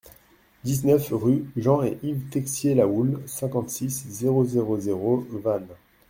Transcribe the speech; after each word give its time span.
dix-neuf 0.63 1.09
rue 1.11 1.45
Jean 1.55 1.83
et 1.83 1.99
Yves 2.01 2.27
Texier 2.31 2.73
Lahoulle, 2.73 3.21
cinquante-six, 3.27 4.07
zéro 4.09 4.43
zéro 4.45 4.79
zéro, 4.79 5.27
Vannes 5.29 5.67